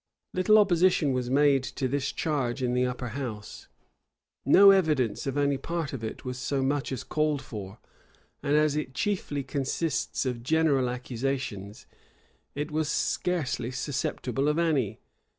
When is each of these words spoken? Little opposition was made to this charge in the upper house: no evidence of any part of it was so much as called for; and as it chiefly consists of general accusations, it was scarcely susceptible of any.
Little 0.33 0.57
opposition 0.57 1.13
was 1.13 1.29
made 1.29 1.61
to 1.61 1.87
this 1.87 2.11
charge 2.11 2.63
in 2.63 2.73
the 2.73 2.87
upper 2.87 3.09
house: 3.09 3.67
no 4.43 4.71
evidence 4.71 5.27
of 5.27 5.37
any 5.37 5.59
part 5.59 5.93
of 5.93 6.03
it 6.03 6.25
was 6.25 6.39
so 6.39 6.63
much 6.63 6.91
as 6.91 7.03
called 7.03 7.39
for; 7.43 7.77
and 8.41 8.55
as 8.55 8.75
it 8.75 8.95
chiefly 8.95 9.43
consists 9.43 10.25
of 10.25 10.41
general 10.41 10.89
accusations, 10.89 11.85
it 12.55 12.71
was 12.71 12.89
scarcely 12.89 13.69
susceptible 13.69 14.47
of 14.47 14.57
any. 14.57 14.97